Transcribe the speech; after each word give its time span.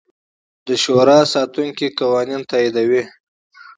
شورای 0.83 1.25
نګهبان 1.33 1.89
قوانین 1.99 2.41
تاییدوي. 2.49 3.03